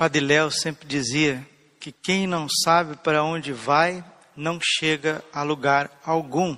[0.00, 1.46] Padre Léo sempre dizia
[1.78, 4.02] que quem não sabe para onde vai
[4.34, 6.56] não chega a lugar algum.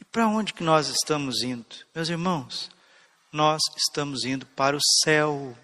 [0.00, 1.64] E para onde que nós estamos indo?
[1.94, 2.68] Meus irmãos,
[3.30, 5.56] nós estamos indo para o céu.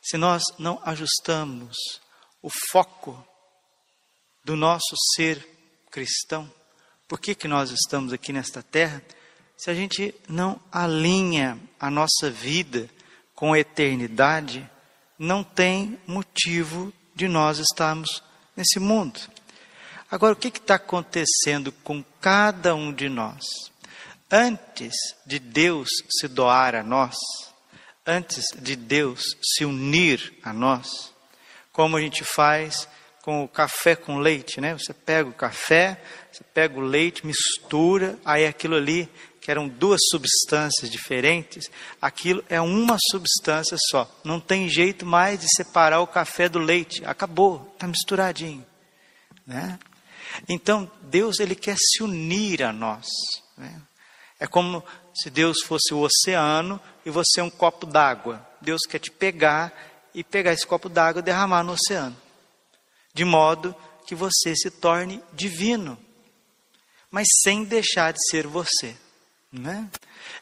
[0.00, 1.74] Se nós não ajustamos
[2.40, 3.26] o foco
[4.44, 5.44] do nosso ser
[5.90, 6.48] cristão,
[7.08, 9.02] por que, que nós estamos aqui nesta terra?
[9.56, 12.88] Se a gente não alinha a nossa vida
[13.34, 14.70] com a eternidade,
[15.24, 18.22] não tem motivo de nós estarmos
[18.56, 19.18] nesse mundo.
[20.10, 23.42] Agora, o que está acontecendo com cada um de nós?
[24.30, 24.94] Antes
[25.26, 27.16] de Deus se doar a nós,
[28.06, 31.12] antes de Deus se unir a nós,
[31.72, 32.88] como a gente faz
[33.22, 34.74] com o café com leite, né?
[34.74, 35.98] Você pega o café,
[36.30, 39.08] você pega o leite, mistura, aí aquilo ali
[39.44, 44.10] que eram duas substâncias diferentes, aquilo é uma substância só.
[44.24, 47.04] Não tem jeito mais de separar o café do leite.
[47.04, 48.64] Acabou, está misturadinho.
[49.46, 49.78] Né?
[50.48, 53.04] Então, Deus ele quer se unir a nós.
[53.54, 53.82] Né?
[54.40, 58.48] É como se Deus fosse o oceano e você é um copo d'água.
[58.62, 59.74] Deus quer te pegar
[60.14, 62.16] e pegar esse copo d'água e derramar no oceano.
[63.12, 63.76] De modo
[64.06, 65.98] que você se torne divino,
[67.10, 68.96] mas sem deixar de ser você.
[69.54, 69.88] Né?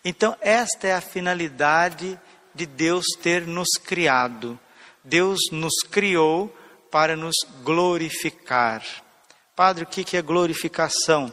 [0.02, 2.18] Então, esta é a finalidade
[2.54, 4.58] de Deus ter nos criado.
[5.04, 6.48] Deus nos criou
[6.90, 8.82] para nos glorificar.
[9.54, 11.30] Padre, o que é glorificação?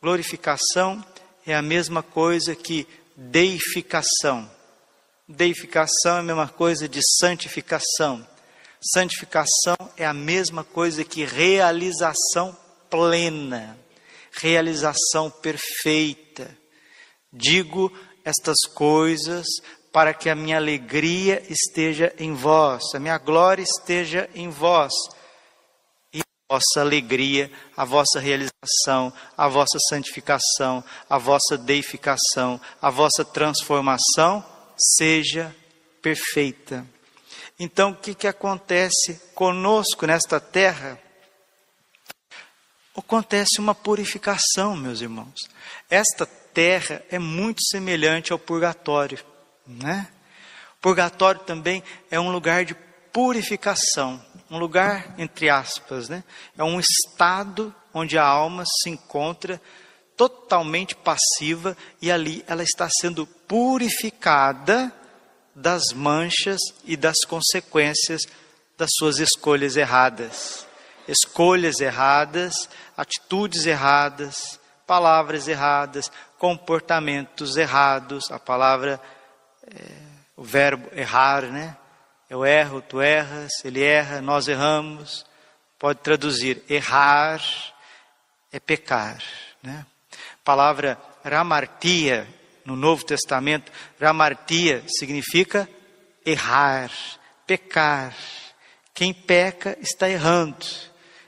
[0.00, 1.04] Glorificação
[1.46, 4.50] é a mesma coisa que deificação.
[5.28, 8.26] Deificação é a mesma coisa de santificação.
[8.80, 12.56] Santificação é a mesma coisa que realização
[12.88, 13.78] plena,
[14.32, 16.57] realização perfeita.
[17.32, 17.92] Digo
[18.24, 19.46] estas coisas
[19.92, 24.92] para que a minha alegria esteja em vós, a minha glória esteja em vós,
[26.12, 33.24] e a vossa alegria, a vossa realização, a vossa santificação, a vossa deificação, a vossa
[33.24, 34.44] transformação
[34.96, 35.54] seja
[36.00, 36.86] perfeita.
[37.58, 40.98] Então, o que, que acontece conosco nesta terra?
[42.96, 45.34] Acontece uma purificação, meus irmãos.
[45.90, 46.26] Esta
[46.58, 49.24] terra é muito semelhante ao purgatório,
[49.64, 50.08] né?
[50.80, 52.74] Purgatório também é um lugar de
[53.12, 54.20] purificação,
[54.50, 56.24] um lugar entre aspas, né?
[56.56, 59.62] É um estado onde a alma se encontra
[60.16, 64.92] totalmente passiva e ali ela está sendo purificada
[65.54, 68.22] das manchas e das consequências
[68.76, 70.66] das suas escolhas erradas.
[71.06, 74.57] Escolhas erradas, atitudes erradas,
[74.88, 78.32] palavras erradas, comportamentos errados.
[78.32, 78.98] A palavra,
[79.70, 79.84] é,
[80.34, 81.76] o verbo errar, né?
[82.28, 85.26] Eu erro, tu erras, ele erra, nós erramos.
[85.78, 87.40] Pode traduzir errar
[88.50, 89.22] é pecar,
[89.62, 89.84] né?
[90.42, 92.26] Palavra ramartia
[92.64, 93.70] no Novo Testamento,
[94.00, 95.68] ramartia significa
[96.24, 96.90] errar,
[97.46, 98.14] pecar.
[98.94, 100.64] Quem peca está errando,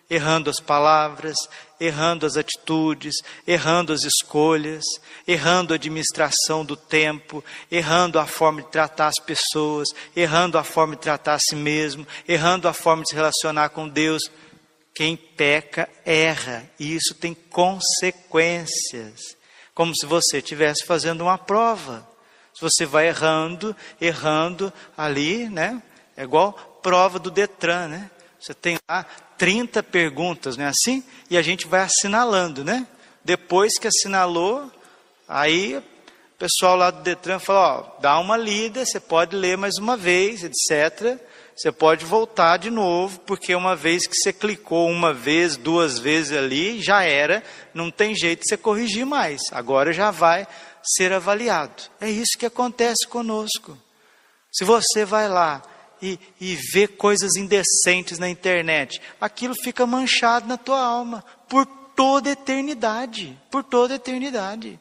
[0.08, 1.36] errando as palavras,
[1.80, 3.14] errando as atitudes,
[3.46, 4.84] errando as escolhas,
[5.26, 10.94] errando a administração do tempo, errando a forma de tratar as pessoas, errando a forma
[10.94, 14.30] de tratar a si mesmo, errando a forma de se relacionar com Deus.
[14.94, 19.36] Quem peca erra, e isso tem consequências,
[19.74, 22.06] como se você estivesse fazendo uma prova.
[22.52, 25.82] Se você vai errando, errando ali, né?
[26.16, 26.52] É igual
[26.82, 28.10] prova do Detran, né?
[28.38, 29.06] Você tem lá
[29.40, 31.02] 30 perguntas, não é assim?
[31.30, 32.86] E a gente vai assinalando, né?
[33.24, 34.70] Depois que assinalou,
[35.26, 35.82] aí o
[36.38, 40.44] pessoal lá do Detran fala: ó, dá uma lida, você pode ler mais uma vez,
[40.44, 41.18] etc.
[41.56, 46.36] Você pode voltar de novo, porque uma vez que você clicou uma vez, duas vezes
[46.36, 49.40] ali, já era, não tem jeito de você corrigir mais.
[49.52, 50.46] Agora já vai
[50.82, 51.84] ser avaliado.
[51.98, 53.76] É isso que acontece conosco.
[54.52, 55.62] Se você vai lá
[56.02, 62.30] e, e vê coisas indecentes na internet, aquilo fica manchado na tua alma por toda
[62.30, 63.38] eternidade.
[63.50, 64.78] Por toda eternidade.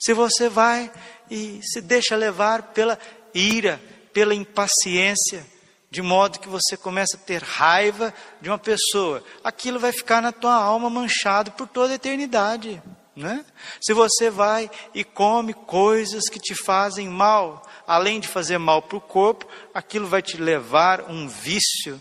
[0.00, 0.90] Se você vai
[1.30, 2.98] e se deixa levar pela
[3.34, 3.80] ira,
[4.12, 5.44] pela impaciência,
[5.90, 10.32] de modo que você começa a ter raiva de uma pessoa, aquilo vai ficar na
[10.32, 12.82] tua alma manchado por toda eternidade.
[13.16, 13.44] Né?
[13.80, 18.98] Se você vai e come coisas que te fazem mal, além de fazer mal para
[18.98, 21.98] o corpo, aquilo vai te levar um vício,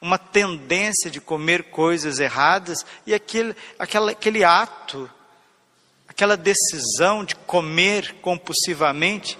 [0.00, 5.10] uma tendência de comer coisas erradas, e aquele, aquela, aquele ato,
[6.06, 9.36] aquela decisão de comer compulsivamente,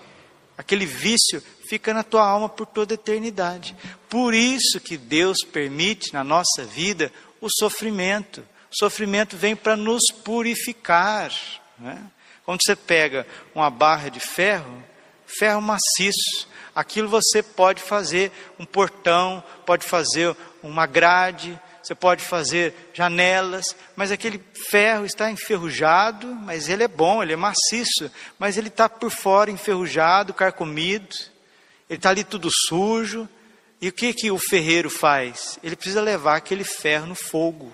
[0.59, 3.77] aquele vício fica na tua alma por toda a eternidade.
[4.09, 8.41] Por isso que Deus permite na nossa vida o sofrimento.
[8.41, 11.33] O sofrimento vem para nos purificar.
[11.79, 12.03] Né?
[12.45, 13.25] Quando você pega
[13.55, 14.83] uma barra de ferro,
[15.27, 22.91] ferro maciço, aquilo você pode fazer um portão, pode fazer uma grade, você pode fazer
[22.93, 28.69] janelas, mas aquele ferro está enferrujado, mas ele é bom, ele é maciço, mas ele
[28.69, 31.15] está por fora enferrujado, carcomido,
[31.89, 33.29] ele está ali tudo sujo.
[33.81, 35.59] E o que, que o ferreiro faz?
[35.63, 37.71] Ele precisa levar aquele ferro no fogo.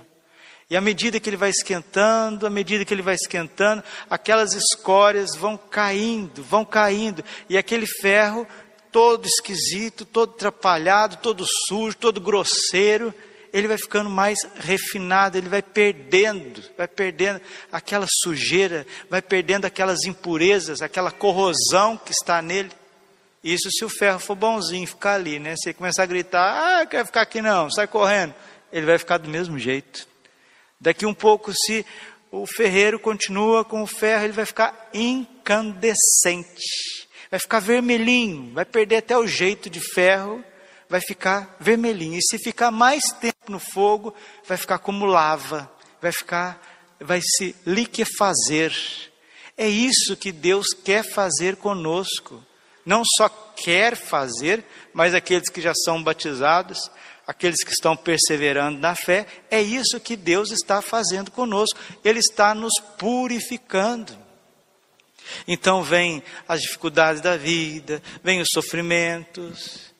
[0.73, 5.37] E à medida que ele vai esquentando, à medida que ele vai esquentando, aquelas escórias
[5.37, 8.49] vão caindo, vão caindo, e aquele ferro
[8.91, 13.13] todo esquisito, todo atrapalhado, todo sujo, todo grosseiro,
[13.53, 20.05] ele vai ficando mais refinado, ele vai perdendo, vai perdendo aquela sujeira, vai perdendo aquelas
[20.05, 22.71] impurezas, aquela corrosão que está nele.
[23.45, 25.55] Isso se o ferro for bonzinho, ficar ali, né?
[25.55, 28.35] Se ele começar a gritar, ah, quer ficar aqui não, sai correndo,
[28.73, 30.11] ele vai ficar do mesmo jeito.
[30.83, 31.87] Daqui um pouco, se
[32.31, 36.61] o ferreiro continua com o ferro, ele vai ficar incandescente,
[37.31, 40.45] vai ficar vermelhinho, vai perder até o jeito de ferro
[40.93, 42.19] vai ficar vermelhinho.
[42.19, 44.15] E se ficar mais tempo no fogo,
[44.47, 46.61] vai ficar como lava, vai ficar,
[47.01, 48.77] vai se liquefazer.
[49.57, 52.45] É isso que Deus quer fazer conosco.
[52.85, 54.63] Não só quer fazer,
[54.93, 56.91] mas aqueles que já são batizados,
[57.27, 61.79] aqueles que estão perseverando na fé, é isso que Deus está fazendo conosco.
[62.05, 64.17] Ele está nos purificando.
[65.47, 69.93] Então vem as dificuldades da vida, vem os sofrimentos,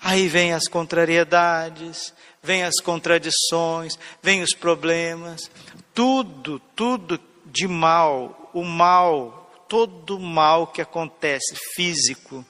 [0.00, 5.50] Aí vem as contrariedades, vem as contradições, vem os problemas,
[5.92, 12.44] tudo, tudo de mal, o mal, todo mal que acontece, físico,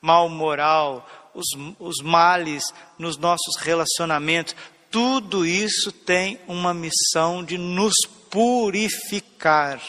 [0.00, 1.46] mal moral, os,
[1.78, 2.64] os males
[2.98, 4.56] nos nossos relacionamentos,
[4.90, 7.94] tudo isso tem uma missão de nos
[8.28, 9.80] purificar.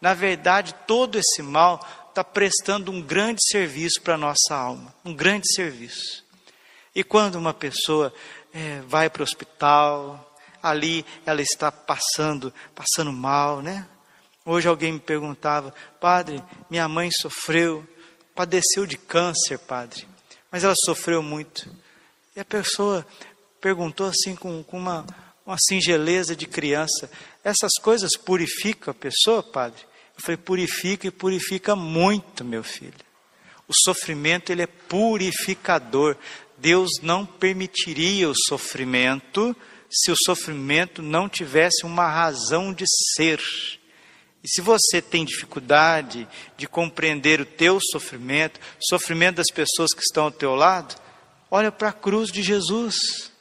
[0.00, 5.12] Na verdade, todo esse mal está prestando um grande serviço para a nossa alma, um
[5.12, 6.22] grande serviço.
[6.94, 8.14] E quando uma pessoa
[8.52, 13.86] é, vai para o hospital, ali ela está passando, passando mal, né?
[14.44, 16.40] Hoje alguém me perguntava, padre,
[16.70, 17.84] minha mãe sofreu,
[18.34, 20.06] padeceu de câncer, padre,
[20.54, 21.68] mas ela sofreu muito.
[22.36, 23.04] E a pessoa
[23.60, 25.04] perguntou assim com, com uma,
[25.44, 27.10] uma singeleza de criança:
[27.42, 29.82] essas coisas purificam a pessoa, padre?
[30.16, 32.94] Eu falei: purifica e purifica muito, meu filho.
[33.66, 36.16] O sofrimento ele é purificador.
[36.56, 39.56] Deus não permitiria o sofrimento
[39.90, 42.84] se o sofrimento não tivesse uma razão de
[43.16, 43.40] ser.
[44.44, 50.02] E se você tem dificuldade de compreender o teu sofrimento, o sofrimento das pessoas que
[50.02, 50.94] estão ao teu lado,
[51.50, 53.32] olha para a cruz de Jesus.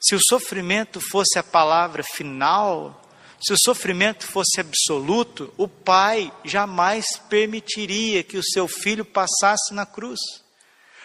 [0.00, 3.02] Se o sofrimento fosse a palavra final,
[3.40, 9.84] se o sofrimento fosse absoluto, o pai jamais permitiria que o seu filho passasse na
[9.84, 10.20] cruz.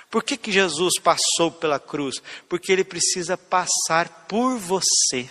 [0.07, 2.21] Por que, que Jesus passou pela cruz?
[2.47, 5.27] Porque ele precisa passar por você.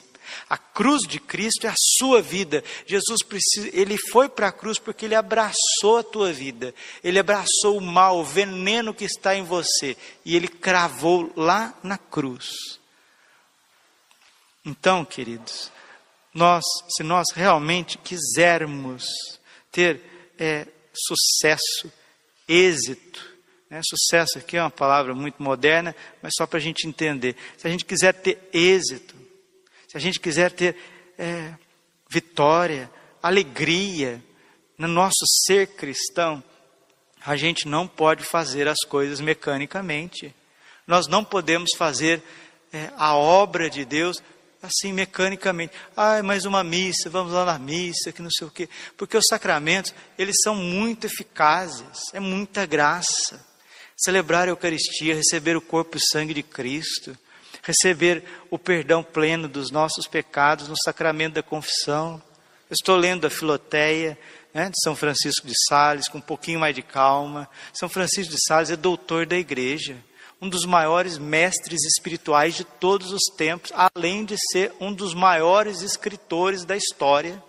[0.48, 2.62] A cruz de Cristo é a sua vida.
[2.86, 6.74] Jesus precisa, ele foi para a cruz porque ele abraçou a tua vida.
[7.02, 11.98] Ele abraçou o mal, o veneno que está em você e ele cravou lá na
[11.98, 12.78] cruz.
[14.64, 15.72] Então, queridos,
[16.32, 19.04] nós, se nós realmente quisermos
[19.70, 20.00] ter
[20.38, 21.92] é, sucesso,
[22.48, 23.32] êxito,
[23.72, 23.80] né?
[23.82, 27.34] Sucesso aqui é uma palavra muito moderna, mas só para a gente entender.
[27.56, 29.14] Se a gente quiser ter êxito,
[29.92, 30.74] se a gente quiser ter
[31.18, 31.52] é,
[32.08, 32.90] vitória,
[33.22, 34.24] alegria
[34.78, 36.42] no nosso ser cristão,
[37.22, 40.34] a gente não pode fazer as coisas mecanicamente.
[40.86, 42.22] Nós não podemos fazer
[42.72, 44.22] é, a obra de Deus
[44.62, 45.74] assim mecanicamente.
[45.94, 48.70] Ah, mais uma missa, vamos lá na missa, que não sei o quê.
[48.96, 53.44] Porque os sacramentos, eles são muito eficazes, é muita graça
[53.94, 57.14] celebrar a Eucaristia, receber o corpo e sangue de Cristo,
[57.62, 62.20] receber o perdão pleno dos nossos pecados no sacramento da confissão.
[62.68, 64.18] Eu estou lendo a Filoteia
[64.52, 67.48] né, de São Francisco de Sales, com um pouquinho mais de calma.
[67.72, 69.96] São Francisco de Sales é doutor da igreja,
[70.40, 75.82] um dos maiores mestres espirituais de todos os tempos, além de ser um dos maiores
[75.82, 77.42] escritores da história.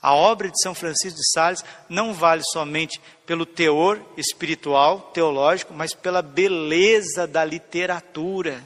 [0.00, 5.94] A obra de São Francisco de Sales não vale somente pelo teor espiritual, teológico, mas
[5.94, 8.62] pela beleza da literatura.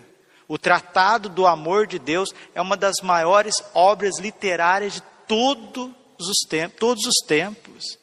[0.51, 6.41] O Tratado do Amor de Deus é uma das maiores obras literárias de todos os
[6.41, 7.97] tempos, todos os tempos.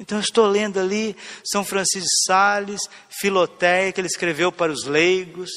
[0.00, 4.84] Então eu estou lendo ali São Francisco de Sales, Filoteia, que ele escreveu para os
[4.84, 5.48] leigos.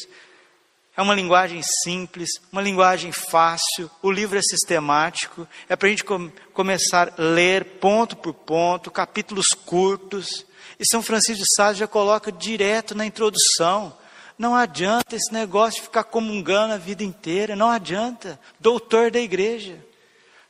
[0.95, 6.03] É uma linguagem simples, uma linguagem fácil, o livro é sistemático, é para a gente
[6.03, 10.45] com, começar a ler ponto por ponto, capítulos curtos.
[10.79, 13.97] E São Francisco de Sales já coloca direto na introdução.
[14.37, 18.39] Não adianta esse negócio de ficar comungando a vida inteira, não adianta.
[18.59, 19.79] Doutor da igreja.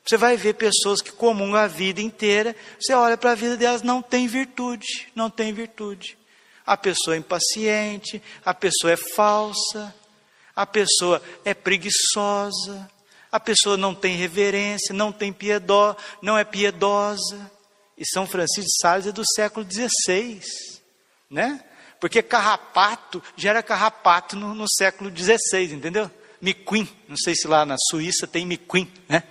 [0.03, 3.81] Você vai ver pessoas que comungam a vida inteira, você olha para a vida delas,
[3.81, 6.17] não tem virtude, não tem virtude.
[6.65, 9.93] A pessoa é impaciente, a pessoa é falsa,
[10.55, 12.89] a pessoa é preguiçosa,
[13.31, 17.51] a pessoa não tem reverência, não tem piedó, não é piedosa.
[17.97, 20.41] E São Francisco de Sales é do século XVI,
[21.29, 21.63] né?
[21.99, 26.09] Porque carrapato gera carrapato no, no século XVI, entendeu?
[26.41, 29.23] Miquim, não sei se lá na Suíça tem miquim, né?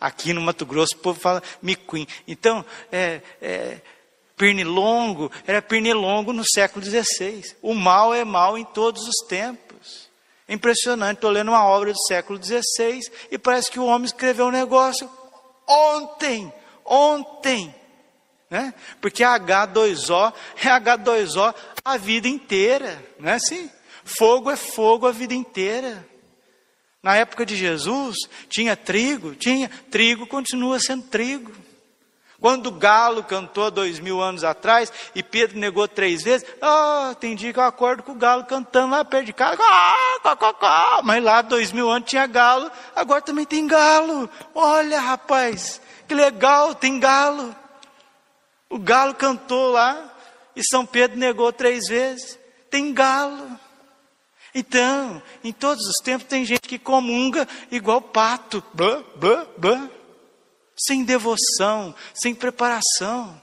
[0.00, 2.06] Aqui no Mato Grosso o povo fala miquim.
[2.26, 3.80] Então, é, é,
[4.36, 7.54] pernilongo era pernilongo no século XVI.
[7.62, 10.10] O mal é mal em todos os tempos.
[10.48, 13.00] É impressionante, estou lendo uma obra do século XVI
[13.30, 15.08] e parece que o homem escreveu um negócio
[15.66, 16.52] ontem,
[16.84, 17.74] ontem
[18.52, 18.74] né?
[19.00, 20.30] Porque H2O
[20.62, 23.70] é H2O a vida inteira, não é assim?
[24.04, 26.06] Fogo é fogo a vida inteira.
[27.02, 28.14] Na época de Jesus,
[28.50, 31.50] tinha trigo, tinha, trigo continua sendo trigo.
[32.38, 37.34] Quando o galo cantou dois mil anos atrás e Pedro negou três vezes, oh, tem
[37.34, 41.40] dia que eu acordo com o galo cantando lá perto de casa, ah, mas lá
[41.40, 44.28] dois mil anos tinha galo, agora também tem galo.
[44.54, 47.61] Olha, rapaz, que legal, tem galo.
[48.72, 50.16] O galo cantou lá
[50.56, 52.38] e São Pedro negou três vezes.
[52.70, 53.60] Tem galo.
[54.54, 59.90] Então, em todos os tempos tem gente que comunga igual pato, blá, blá, blá,
[60.74, 63.38] sem devoção, sem preparação.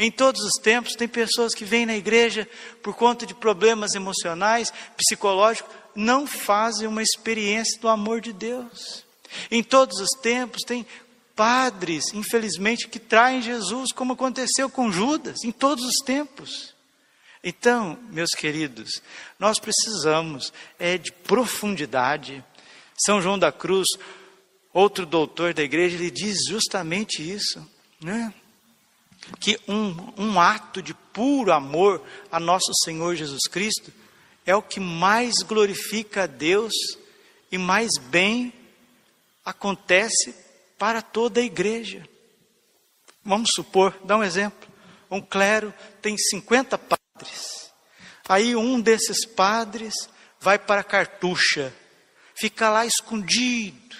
[0.00, 2.48] Em todos os tempos tem pessoas que vêm na igreja
[2.82, 9.04] por conta de problemas emocionais, psicológicos, não fazem uma experiência do amor de Deus.
[9.48, 10.84] Em todos os tempos tem
[11.36, 16.74] padres, infelizmente, que traem Jesus, como aconteceu com Judas, em todos os tempos.
[17.44, 19.02] Então, meus queridos,
[19.38, 22.42] nós precisamos é, de profundidade.
[22.96, 23.86] São João da Cruz,
[24.72, 27.64] outro doutor da igreja, ele diz justamente isso,
[28.00, 28.32] né?
[29.38, 33.92] que um, um ato de puro amor a nosso Senhor Jesus Cristo
[34.44, 36.72] é o que mais glorifica a Deus
[37.50, 38.52] e mais bem
[39.44, 40.45] acontece
[40.78, 42.06] para toda a igreja.
[43.24, 44.68] Vamos supor, dá um exemplo.
[45.10, 47.72] Um clero tem 50 padres.
[48.28, 49.94] Aí um desses padres
[50.40, 51.72] vai para a cartucha,
[52.36, 53.96] fica lá escondido,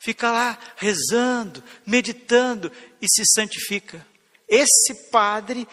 [0.00, 4.06] fica lá rezando, meditando e se santifica.
[4.48, 5.66] Esse padre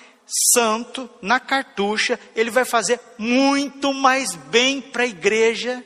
[0.54, 5.84] santo na cartucha, ele vai fazer muito mais bem para a igreja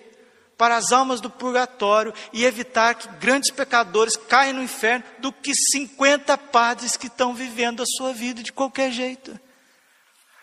[0.58, 5.54] para as almas do purgatório e evitar que grandes pecadores caiam no inferno do que
[5.54, 9.40] 50 padres que estão vivendo a sua vida de qualquer jeito.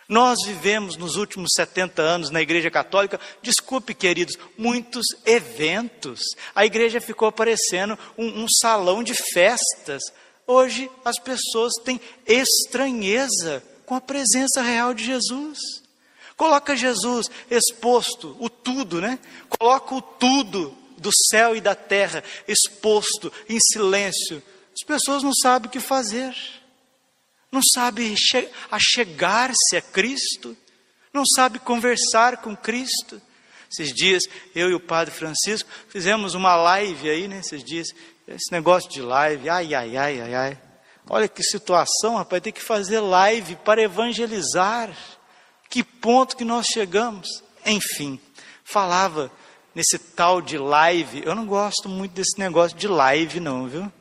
[0.09, 6.21] Nós vivemos nos últimos 70 anos na Igreja Católica, desculpe, queridos, muitos eventos.
[6.54, 10.02] A igreja ficou parecendo um, um salão de festas.
[10.47, 15.83] Hoje as pessoas têm estranheza com a presença real de Jesus.
[16.36, 19.18] Coloca Jesus exposto, o tudo, né?
[19.48, 24.42] Coloca o tudo do céu e da terra exposto em silêncio.
[24.72, 26.34] As pessoas não sabem o que fazer,
[27.52, 28.14] não sabem
[28.70, 30.56] achegar-se a Cristo,
[31.12, 33.22] não sabem conversar com Cristo.
[33.70, 34.24] Esses dias,
[34.54, 37.38] eu e o Padre Francisco fizemos uma live aí, né?
[37.38, 37.88] Esses dias,
[38.26, 40.58] esse negócio de live, ai, ai, ai, ai, ai.
[41.08, 44.90] Olha que situação, rapaz, tem que fazer live para evangelizar.
[45.75, 47.43] Que ponto que nós chegamos?
[47.66, 48.21] Enfim,
[48.62, 49.28] falava
[49.75, 51.25] nesse tal de live.
[51.26, 53.93] Eu não gosto muito desse negócio de live, não, viu?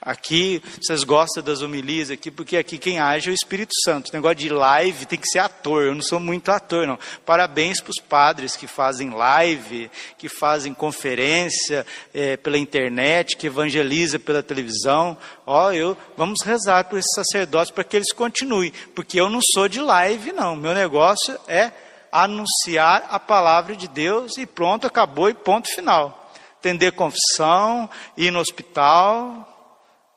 [0.00, 4.10] Aqui, vocês gostam das homilias aqui, porque aqui quem age é o Espírito Santo.
[4.10, 5.82] O negócio de live tem que ser ator.
[5.82, 6.96] Eu não sou muito ator, não.
[7.26, 14.20] Parabéns para os padres que fazem live, que fazem conferência é, pela internet, que evangeliza
[14.20, 15.18] pela televisão.
[15.44, 19.68] Ó, eu vamos rezar por esses sacerdotes para que eles continuem, porque eu não sou
[19.68, 20.54] de live, não.
[20.54, 21.72] Meu negócio é
[22.12, 26.30] anunciar a palavra de Deus e pronto, acabou e ponto final.
[26.58, 29.47] Atender confissão, ir no hospital,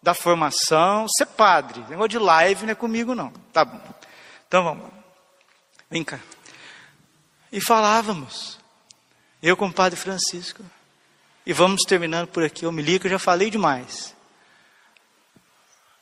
[0.01, 1.81] da formação, ser padre.
[1.89, 3.31] Negócio de live não é comigo, não.
[3.53, 3.79] Tá bom.
[4.47, 4.89] Então vamos.
[5.89, 6.19] Vem cá.
[7.51, 8.59] E falávamos.
[9.41, 10.63] Eu com o padre Francisco.
[11.45, 12.65] E vamos terminando por aqui.
[12.65, 14.15] Eu me ligo, eu já falei demais.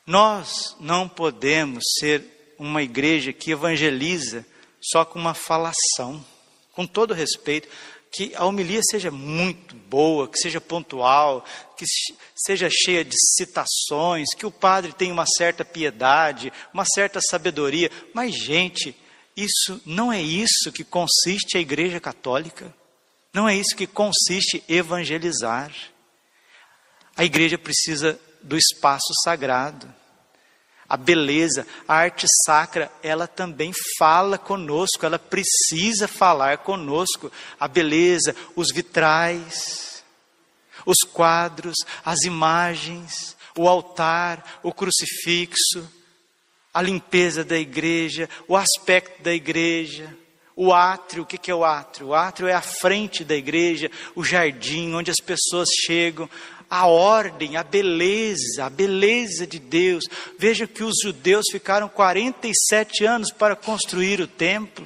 [0.06, 4.46] Nós não podemos ser uma igreja que evangeliza
[4.82, 6.24] só com uma falação.
[6.74, 7.68] Com todo respeito,
[8.12, 11.46] que a homilia seja muito boa, que seja pontual,
[11.78, 11.86] que
[12.36, 17.92] seja cheia de citações, que o padre tenha uma certa piedade, uma certa sabedoria.
[18.14, 18.96] Mas, gente,
[19.38, 22.74] isso não é isso que consiste a Igreja Católica.
[23.34, 25.72] Não é isso que consiste evangelizar.
[27.16, 29.94] A igreja precisa do espaço sagrado.
[30.90, 37.32] A beleza, a arte sacra, ela também fala conosco, ela precisa falar conosco.
[37.60, 40.04] A beleza, os vitrais,
[40.86, 45.88] os quadros, as imagens, o altar, o crucifixo,
[46.74, 50.16] a limpeza da igreja, o aspecto da igreja,
[50.56, 52.08] o átrio, o que é o átrio?
[52.08, 56.30] O átrio é a frente da igreja, o jardim onde as pessoas chegam,
[56.70, 60.06] a ordem, a beleza, a beleza de Deus.
[60.38, 64.86] Veja que os judeus ficaram 47 anos para construir o templo.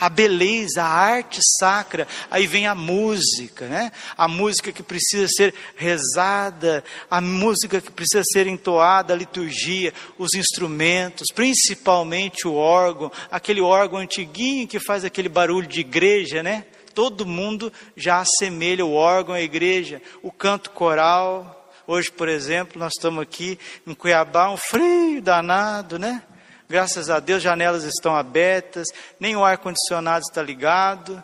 [0.00, 3.90] A beleza, a arte sacra, aí vem a música, né?
[4.16, 10.34] A música que precisa ser rezada, a música que precisa ser entoada, a liturgia, os
[10.34, 16.64] instrumentos, principalmente o órgão, aquele órgão antiguinho que faz aquele barulho de igreja, né?
[16.98, 21.70] Todo mundo já assemelha o órgão à igreja, o canto coral.
[21.86, 26.24] Hoje, por exemplo, nós estamos aqui em Cuiabá, um frio danado, né?
[26.68, 28.88] Graças a Deus, janelas estão abertas,
[29.20, 31.22] nem o ar-condicionado está ligado.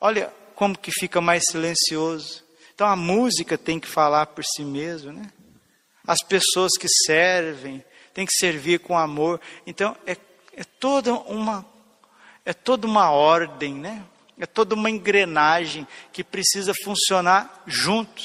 [0.00, 2.42] Olha como que fica mais silencioso.
[2.74, 5.30] Então a música tem que falar por si mesmo, né?
[6.06, 7.84] As pessoas que servem
[8.14, 9.38] têm que servir com amor.
[9.66, 10.16] Então é,
[10.56, 11.62] é toda uma
[12.42, 14.02] é toda uma ordem, né?
[14.38, 18.22] É toda uma engrenagem que precisa funcionar junto.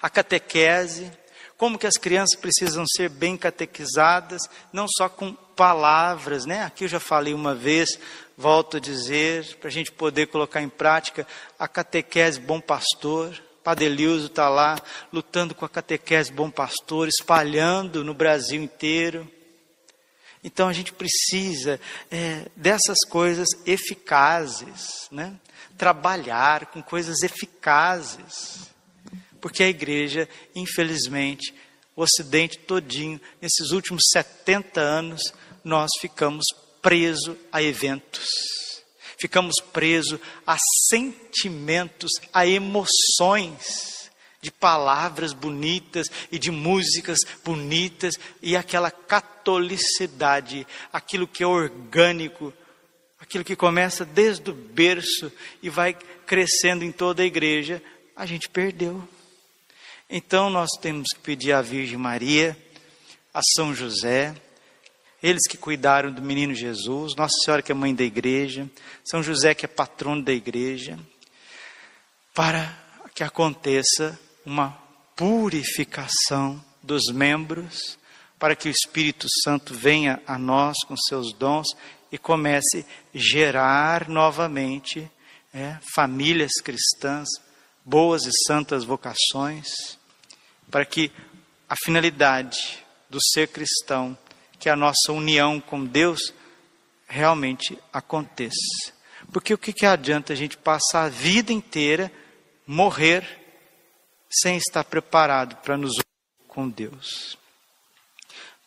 [0.00, 1.12] A catequese,
[1.56, 6.64] como que as crianças precisam ser bem catequizadas, não só com palavras, né?
[6.64, 7.98] Aqui eu já falei uma vez,
[8.36, 11.26] volto a dizer, para a gente poder colocar em prática
[11.58, 13.40] a catequese bom pastor.
[13.62, 14.76] Padre Elioso está lá
[15.12, 19.30] lutando com a catequese bom pastor, espalhando no Brasil inteiro.
[20.44, 25.38] Então a gente precisa é, dessas coisas eficazes, né?
[25.78, 28.70] trabalhar com coisas eficazes.
[29.40, 31.54] Porque a igreja, infelizmente,
[31.94, 35.22] o Ocidente todinho, nesses últimos 70 anos,
[35.64, 36.44] nós ficamos
[36.80, 38.28] presos a eventos,
[39.18, 40.56] ficamos presos a
[40.88, 44.01] sentimentos, a emoções
[44.42, 52.52] de palavras bonitas e de músicas bonitas e aquela catolicidade, aquilo que é orgânico,
[53.20, 55.30] aquilo que começa desde o berço
[55.62, 55.94] e vai
[56.26, 57.80] crescendo em toda a igreja,
[58.16, 59.08] a gente perdeu.
[60.10, 62.58] Então nós temos que pedir à Virgem Maria,
[63.32, 64.34] a São José,
[65.22, 68.68] eles que cuidaram do menino Jesus, Nossa Senhora que é mãe da igreja,
[69.04, 70.98] São José que é patrono da igreja,
[72.34, 72.76] para
[73.14, 74.78] que aconteça uma
[75.16, 77.98] purificação dos membros,
[78.38, 81.68] para que o Espírito Santo venha a nós com seus dons
[82.10, 85.10] e comece a gerar novamente
[85.54, 87.28] é, famílias cristãs,
[87.84, 89.98] boas e santas vocações,
[90.70, 91.12] para que
[91.68, 94.16] a finalidade do ser cristão,
[94.58, 96.32] que a nossa união com Deus,
[97.06, 98.92] realmente aconteça.
[99.32, 102.10] Porque o que, que adianta a gente passar a vida inteira,
[102.66, 103.41] morrer
[104.40, 105.92] sem estar preparado para nos
[106.48, 107.38] com Deus.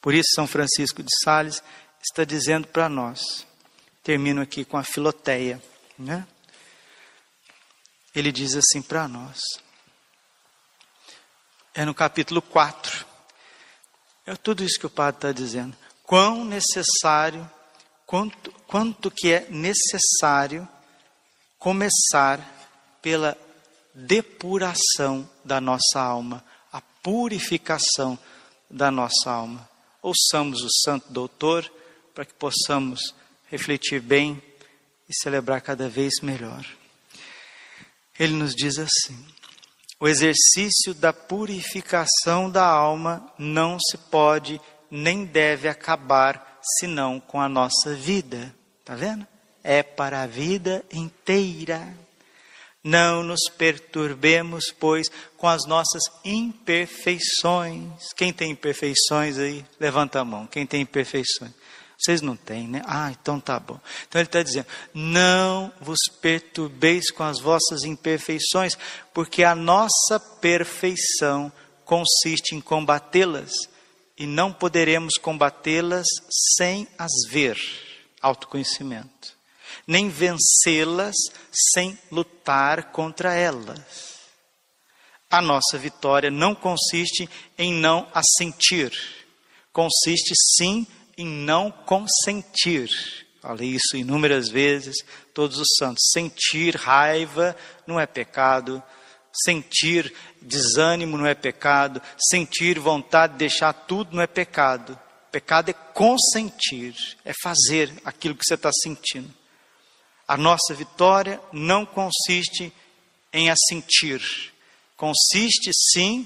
[0.01, 1.63] Por isso, São Francisco de Sales
[2.01, 3.45] está dizendo para nós,
[4.03, 5.61] termino aqui com a filoteia,
[5.97, 6.27] né?
[8.13, 9.39] Ele diz assim para nós,
[11.73, 13.05] é no capítulo 4,
[14.25, 15.75] é tudo isso que o padre está dizendo.
[16.03, 17.49] Quão necessário,
[18.05, 20.67] quanto, quanto que é necessário
[21.59, 22.39] começar
[23.01, 23.37] pela
[23.95, 28.19] depuração da nossa alma, a purificação
[28.69, 29.67] da nossa alma.
[30.01, 31.71] Ouçamos o Santo Doutor
[32.13, 33.15] para que possamos
[33.49, 34.41] refletir bem
[35.07, 36.65] e celebrar cada vez melhor.
[38.19, 39.25] Ele nos diz assim:
[39.99, 44.59] o exercício da purificação da alma não se pode
[44.91, 48.53] nem deve acabar senão com a nossa vida.
[48.79, 49.25] Está vendo?
[49.63, 52.04] É para a vida inteira.
[52.87, 58.13] Não nos perturbemos, pois, com as nossas imperfeições.
[58.15, 59.65] Quem tem imperfeições aí?
[59.79, 60.45] Levanta a mão.
[60.45, 61.51] Quem tem imperfeições?
[61.97, 62.83] Vocês não têm, né?
[62.85, 63.79] Ah, então tá bom.
[64.07, 68.77] Então ele está dizendo: não vos perturbeis com as vossas imperfeições,
[69.11, 71.51] porque a nossa perfeição
[71.85, 73.51] consiste em combatê-las
[74.15, 76.05] e não poderemos combatê-las
[76.57, 77.57] sem as ver,
[78.21, 79.34] autoconhecimento,
[79.87, 81.15] nem vencê-las
[81.73, 84.15] sem lutar contra elas.
[85.29, 88.91] A nossa vitória não consiste em não assentir,
[89.71, 92.89] consiste sim em não consentir.
[93.41, 94.95] Falei isso inúmeras vezes,
[95.33, 96.09] todos os santos.
[96.11, 98.81] Sentir raiva não é pecado,
[99.43, 104.97] sentir desânimo não é pecado, sentir vontade de deixar tudo não é pecado.
[105.31, 106.95] Pecado é consentir,
[107.25, 109.33] é fazer aquilo que você está sentindo.
[110.27, 112.73] A nossa vitória não consiste
[113.31, 114.53] em assentir,
[114.97, 116.25] consiste sim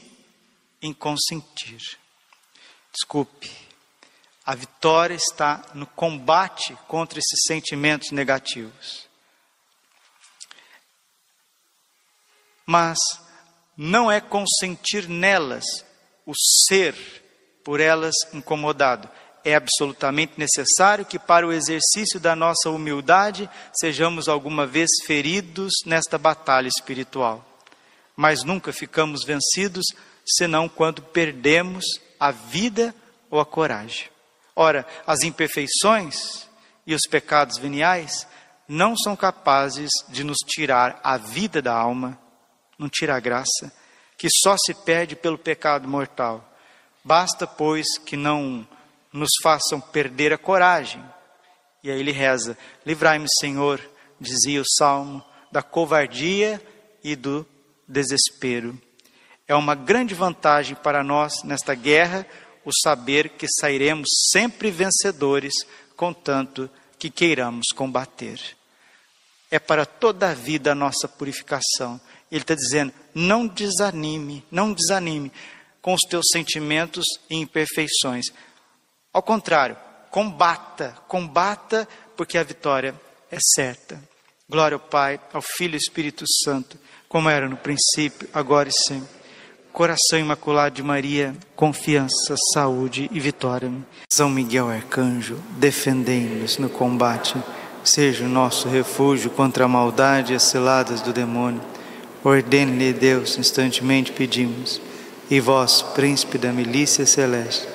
[0.82, 1.98] em consentir.
[2.94, 3.52] Desculpe,
[4.46, 9.08] a vitória está no combate contra esses sentimentos negativos.
[12.66, 12.98] Mas
[13.76, 15.66] não é consentir nelas
[16.26, 16.96] o ser
[17.64, 19.10] por elas incomodado.
[19.43, 26.17] É absolutamente necessário que, para o exercício da nossa humildade, sejamos alguma vez feridos nesta
[26.17, 27.45] batalha espiritual.
[28.15, 29.86] Mas nunca ficamos vencidos
[30.25, 31.86] senão quando perdemos
[32.19, 32.93] a vida
[33.30, 34.08] ou a coragem.
[34.56, 36.47] Ora, as imperfeições
[36.86, 38.28] e os pecados veniais
[38.67, 42.19] não são capazes de nos tirar a vida da alma,
[42.78, 43.71] não tira a graça,
[44.17, 46.45] que só se perde pelo pecado mortal.
[47.04, 48.67] Basta, pois, que não
[49.13, 51.04] nos façam perder a coragem.
[51.84, 53.82] E aí ele reza: Livrai-me, Senhor,
[54.19, 56.62] dizia o salmo, da covardia
[57.04, 57.45] e do
[57.88, 58.80] desespero.
[59.48, 62.26] É uma grande vantagem para nós nesta guerra
[62.63, 65.54] o saber que sairemos sempre vencedores,
[65.95, 66.69] contanto
[67.00, 68.39] que queiramos combater.
[69.50, 72.00] É para toda a vida a nossa purificação.
[72.32, 75.32] Ele está dizendo: não desanime, não desanime
[75.82, 78.26] com os teus sentimentos e imperfeições.
[79.12, 79.76] Ao contrário,
[80.12, 82.93] combata, combata, porque a vitória
[83.32, 84.00] é certa.
[84.48, 89.19] Glória ao Pai, ao Filho e Espírito Santo, como era no princípio, agora e sempre.
[89.72, 93.72] Coração Imaculado de Maria, confiança, saúde e vitória.
[94.12, 97.36] São Miguel Arcanjo, defendei-nos no combate.
[97.84, 101.62] Seja o nosso refúgio contra a maldade e as ciladas do demônio.
[102.24, 104.82] Ordene-lhe Deus, instantemente pedimos.
[105.30, 107.67] E vós, príncipe da milícia celeste,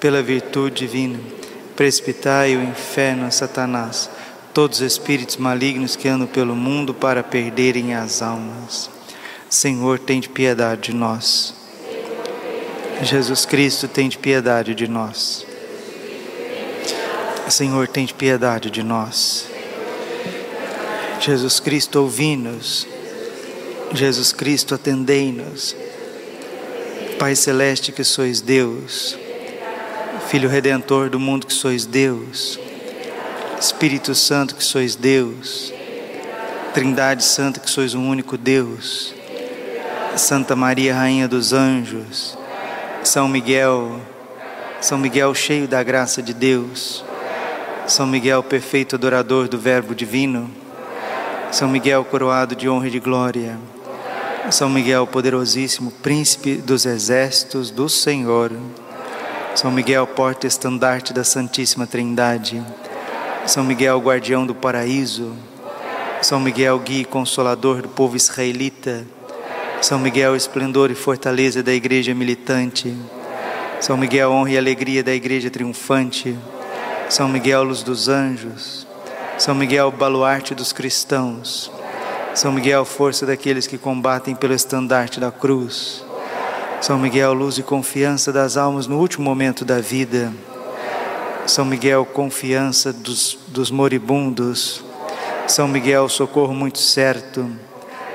[0.00, 1.18] pela virtude divina,
[1.76, 4.08] precipitai o inferno a Satanás,
[4.54, 8.90] todos os espíritos malignos que andam pelo mundo para perderem as almas.
[9.48, 11.54] Senhor, tem de piedade de nós.
[13.02, 15.46] Jesus Cristo, tem de piedade de nós.
[17.48, 19.46] Senhor, tem de piedade de nós.
[21.20, 22.86] Jesus Cristo, ouvi-nos.
[23.94, 25.74] Jesus Cristo, atendei-nos.
[27.18, 29.16] Pai Celeste, que sois Deus.
[30.28, 32.60] Filho Redentor do mundo, que sois Deus.
[33.58, 35.72] Espírito Santo, que sois Deus.
[36.74, 39.14] Trindade Santa, que sois um único Deus.
[40.18, 42.36] Santa Maria, Rainha dos Anjos,
[43.02, 44.00] São Miguel,
[44.82, 47.02] São Miguel cheio da graça de Deus,
[47.86, 50.50] São Miguel perfeito adorador do Verbo divino,
[51.50, 53.58] São Miguel coroado de honra e de glória,
[54.50, 58.52] São Miguel poderosíssimo, príncipe dos exércitos do Senhor,
[59.58, 62.62] São Miguel porta-estandarte da Santíssima Trindade,
[63.44, 65.34] São Miguel guardião do paraíso,
[66.22, 69.04] São Miguel guia e consolador do povo israelita,
[69.80, 72.96] são Miguel, esplendor e fortaleza da igreja militante.
[73.80, 76.38] São Miguel, honra e alegria da igreja triunfante.
[77.08, 78.86] São Miguel, luz dos anjos.
[79.38, 81.68] São Miguel, baluarte dos cristãos.
[82.32, 86.06] São Miguel, força daqueles que combatem pelo estandarte da cruz.
[86.80, 90.32] São Miguel, luz e confiança das almas no último momento da vida.
[91.44, 94.84] São Miguel, confiança dos, dos moribundos.
[95.48, 97.50] São Miguel, socorro muito certo.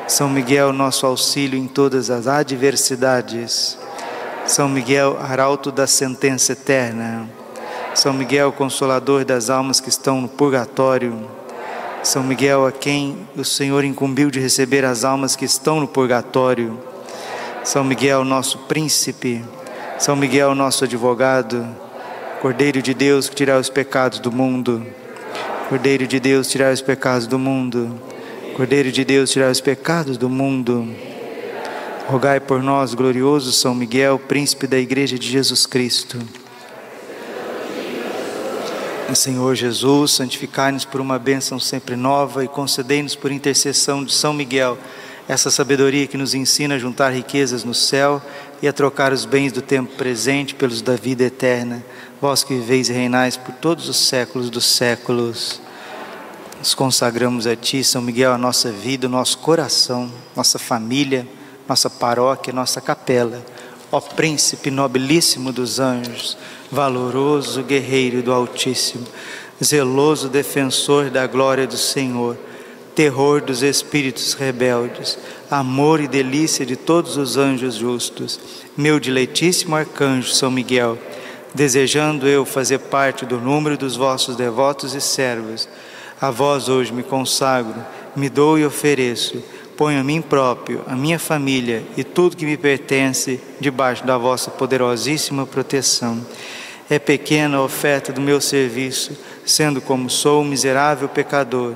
[0.08, 3.78] São Miguel, nosso auxílio em todas as adversidades.
[4.46, 7.30] São Miguel, arauto da sentença eterna.
[7.94, 11.30] São Miguel, consolador das almas que estão no purgatório.
[12.02, 16.93] São Miguel, a quem o Senhor incumbiu de receber as almas que estão no purgatório.
[17.64, 19.42] São Miguel, nosso príncipe.
[19.98, 21.66] São Miguel, nosso advogado.
[22.42, 24.86] Cordeiro de Deus que tirar os pecados do mundo.
[25.70, 27.98] Cordeiro de Deus, tirar os pecados do mundo.
[28.54, 30.94] Cordeiro de Deus, tirar os pecados do mundo.
[32.08, 36.20] Rogai por nós, glorioso São Miguel, príncipe da Igreja de Jesus Cristo.
[39.16, 44.78] Senhor Jesus, santificai-nos por uma bênção sempre nova e concedei-nos por intercessão de São Miguel
[45.28, 48.22] essa sabedoria que nos ensina a juntar riquezas no céu
[48.62, 51.84] e a trocar os bens do tempo presente pelos da vida eterna.
[52.22, 55.62] Vós que viveis e reinais por todos os séculos dos séculos.
[56.60, 61.28] Nos consagramos a Ti, São Miguel, a nossa vida, o nosso coração, nossa família,
[61.68, 63.44] nossa paróquia, nossa capela.
[63.92, 66.38] Ó Príncipe nobilíssimo dos anjos,
[66.72, 69.06] valoroso guerreiro do Altíssimo,
[69.64, 72.38] zeloso defensor da glória do Senhor
[72.96, 75.18] terror dos espíritos rebeldes,
[75.50, 78.40] amor e delícia de todos os anjos justos,
[78.78, 80.98] meu diletíssimo arcanjo São Miguel,
[81.54, 85.68] desejando eu fazer parte do número dos vossos devotos e servos,
[86.22, 87.84] a vós hoje me consagro,
[88.16, 89.44] me dou e ofereço,
[89.76, 94.52] ponho a mim próprio, a minha família e tudo que me pertence debaixo da vossa
[94.52, 96.24] poderosíssima proteção.
[96.90, 101.76] É pequena a oferta do meu serviço, sendo como sou um miserável pecador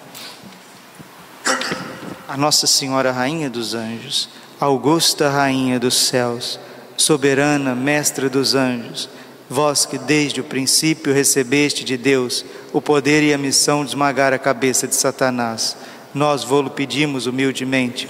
[2.27, 6.59] a Nossa Senhora Rainha dos Anjos, Augusta Rainha dos Céus,
[6.95, 9.09] soberana Mestra dos Anjos,
[9.49, 14.33] vós que desde o princípio recebeste de Deus o poder e a missão de esmagar
[14.33, 15.75] a cabeça de Satanás,
[16.13, 18.07] nós vô-lo pedimos humildemente.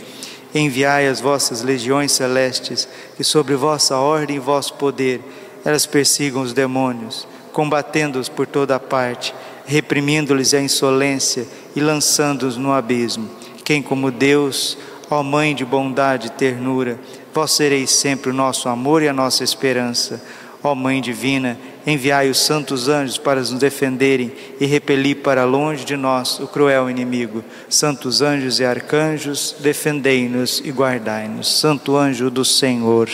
[0.53, 5.21] Enviai as vossas legiões celestes, que sobre vossa ordem e vosso poder
[5.63, 9.33] elas persigam os demônios, combatendo-os por toda a parte,
[9.65, 14.77] reprimindo-lhes a insolência e lançando-os no abismo quem como Deus,
[15.10, 16.99] ó Mãe de bondade e ternura,
[17.34, 20.21] vós sereis sempre o nosso amor e a nossa esperança.
[20.62, 21.57] Ó Mãe divina,
[21.88, 24.29] enviai os santos anjos para nos defenderem
[24.60, 27.45] e repelir para longe de nós o cruel inimigo.
[27.69, 31.47] Santos anjos e arcanjos, defendei-nos e guardai-nos.
[31.47, 33.10] Santo anjo do Senhor.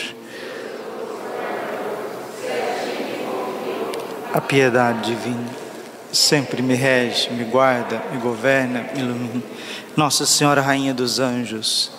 [4.33, 5.66] A piedade divina
[6.11, 9.43] sempre me rege, me guarda, me governa, me ilumina.
[9.95, 11.91] Nossa Senhora, Rainha dos Anjos,